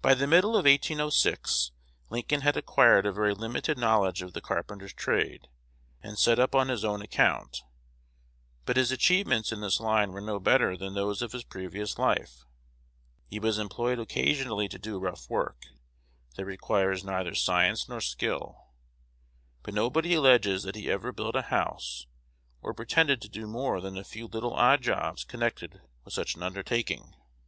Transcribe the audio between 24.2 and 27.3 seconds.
little odd jobs connected with such an undertaking.